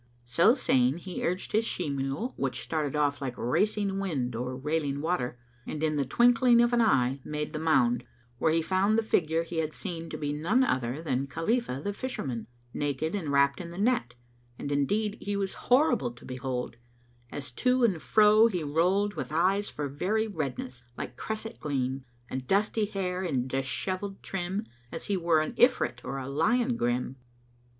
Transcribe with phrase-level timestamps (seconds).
[0.25, 4.99] So saying, he urged his she mule, which started off like racing wind or railing
[4.99, 8.03] water and, in the twinkling of an eye, made the mound,
[8.39, 11.93] where he found the figure he had seen to be none other than Khalifah the
[11.93, 14.15] Fisherman, naked and wrapped in the net;
[14.57, 16.77] and indeed he was horrible to behold,
[17.31, 22.47] as to and fro he rolled with eyes for very redness like cresset gleam and
[22.47, 27.17] dusty hair in dishevelled trim, as he were an Ifrit or a lion grim.